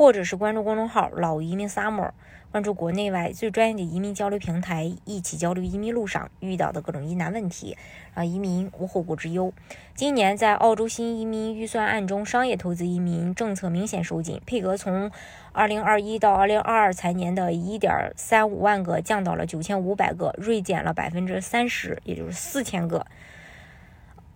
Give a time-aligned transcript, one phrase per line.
[0.00, 2.12] 或者是关注公众号“老移民 Summer”。
[2.50, 7.76] 关注国内外最专业的移民交流平台，一起交流移民路上遇到的各种疑难问题，
[8.14, 9.52] 让移民无后顾之忧。
[9.94, 15.10] 今年在澳洲新移民预算案中，商业投资移民政策明显收紧，配额从
[15.52, 23.06] 2021到2022财年的1.35万个降到了9500个，锐减了百分之三十也就是4000个。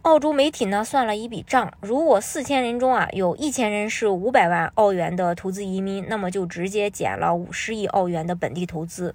[0.05, 9.15] 澳洲媒体呢算了一笔账，如果四千人中啊有一千人是五百万澳元的投资移民，那么就直接减了五十亿澳元的本地投资。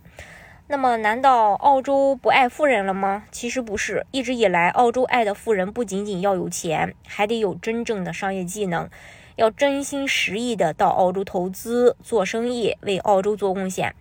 [0.65, 3.25] 那么难道澳洲不爱富人了吗？
[3.29, 8.89] 其实不是，一直以来澳洲爱的富人不仅仅要有钱，还得有真正的商业技能，
[9.35, 13.93] 要真心实意的到澳洲投资做生意，为澳洲做贡献。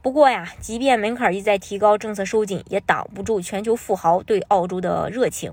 [0.00, 5.52] 不过呀，即便门槛一再提高，政策收紧，也挡不住全球富豪对澳洲的热情。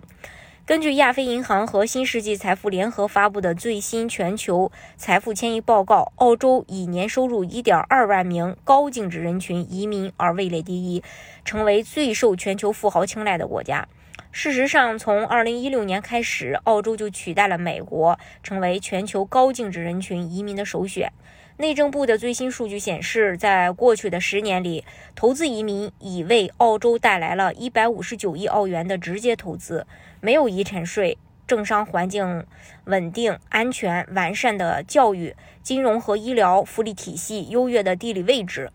[0.67, 11.01] 根据亚非银行和新世纪财富联合发布的最新全球财富迁移报告，澳洲以年收入1.2万名高净值人群移民而位列第一，
[11.45, 13.88] 成为最受全球富豪青睐的国家。
[14.33, 21.13] 事实上，从2016年开始，澳洲就取代了美国，成为全球高净值人群移民的首选。
[21.59, 29.88] 内政部的最新数据显示，在过去的十年里，投资移民已为澳洲带来了一百五十九亿澳元的直接投资。
[30.22, 32.45] 没有遗产税、政商环境
[32.85, 38.69] 稳定、安全完善的教育、金融和医疗福利体系、优越的地理位置，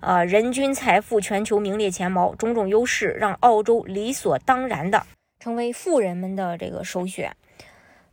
[0.00, 5.06] 呃，人均财富全球名列前茅，种种优势让澳洲理所当然的
[5.38, 7.36] 成为富人们的这个首选。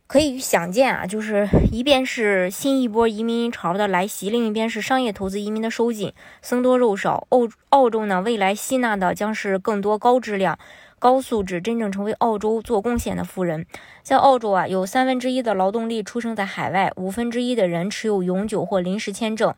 [0.06, 7.26] 可以想见啊，就是一边是新一波移民潮的来袭，另一边是商业投资移民的收紧，僧多肉少。
[7.30, 10.56] 澳澳洲呢，未来吸纳的将是更多高质量、
[11.00, 13.66] 高素质、真正成为澳洲做贡献的富人。
[14.04, 19.52] 在澳洲啊，有三分之一的劳动力出生在海外，五分之一的人持有永久或临时签证。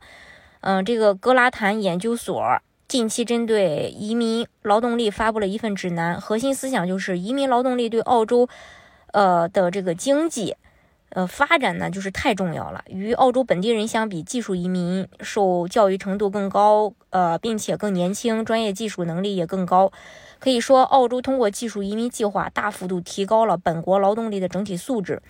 [0.63, 2.43] 嗯，这个格拉坦研究所
[2.89, 8.49] 近期针对移民劳动力发布了一份指南，核心思想就是移民劳动力对澳洲。
[9.13, 10.57] 呃的这个经济，
[11.11, 12.85] 呃发展呢，就是太重要了。
[12.89, 19.91] 与澳洲本地人相比，技术移民受教育程度更高，呃，并且更年轻，专业技术能力也更高。
[20.39, 25.21] 可以说，澳洲通过技术移民计划，大幅度提高了本国劳动力的整体素质。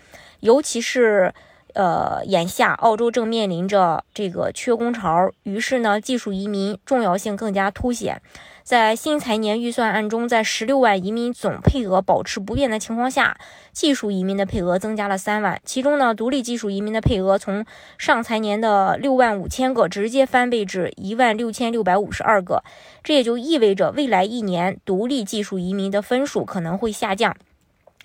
[0.41, 1.33] 尤其是，
[1.73, 8.21] 呃，眼下澳洲正面临着这个缺工潮，于是呢，技术移民重要性更加凸显。
[8.63, 13.35] 在新财年预算案中，在十六万移民总配额保持不变的情况下，
[13.71, 15.59] 技术移民的配额增加了三万。
[15.65, 17.65] 其中呢，独立技术移民的配额从
[17.97, 22.63] 上财年的六万五千个直接翻倍至一万六千六百五十二个。
[23.03, 27.35] 这也就意味着未来一年独立技术移民的分数可能会下降。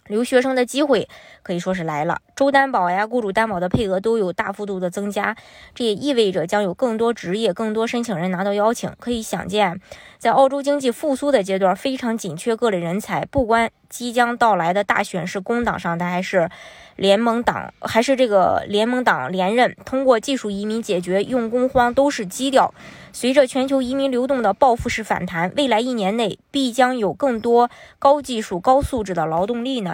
[0.06, 1.09] 留学生的机会
[1.42, 5.37] 可以说是来了，州担保呀、雇主担保的配额都有大幅度的增加，
[5.75, 8.91] 这也意味着将有更多职业、更多申请人拿到邀请。
[8.98, 9.81] 可以想见，
[10.19, 16.50] 在澳洲经济复苏的阶段，非常紧缺各类人才，不管即将到来的大选是工党上台还是。
[16.97, 22.72] 联盟党还是这个联盟党连任，通过技术移民解决用工荒都是基调。
[23.12, 29.94] 随着全球移民流动的报复式反弹，未来一年内必将有更多高技术、高素质的劳动力呢